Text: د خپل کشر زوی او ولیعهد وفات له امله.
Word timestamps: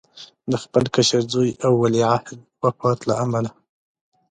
د 0.51 0.53
خپل 0.63 0.83
کشر 0.95 1.23
زوی 1.33 1.51
او 1.65 1.71
ولیعهد 1.83 2.25
وفات 2.63 2.99
له 3.09 3.13
امله. 3.23 3.51